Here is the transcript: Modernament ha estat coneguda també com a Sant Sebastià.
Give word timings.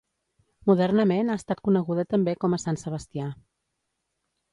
Modernament 0.69 1.29
ha 1.29 1.35
estat 1.41 1.61
coneguda 1.67 2.05
també 2.13 2.33
com 2.45 2.57
a 2.57 2.59
Sant 2.65 2.81
Sebastià. 2.85 3.29